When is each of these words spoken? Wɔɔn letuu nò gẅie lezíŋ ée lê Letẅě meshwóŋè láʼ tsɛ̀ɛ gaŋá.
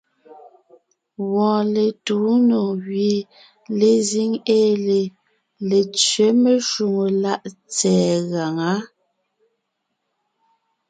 Wɔɔn 1.31 1.65
letuu 1.73 2.31
nò 2.47 2.59
gẅie 2.83 3.27
lezíŋ 3.79 4.31
ée 4.57 4.71
lê 4.87 5.01
Letẅě 5.69 6.27
meshwóŋè 6.41 7.07
láʼ 7.23 7.41
tsɛ̀ɛ 7.73 8.15
gaŋá. 8.31 8.71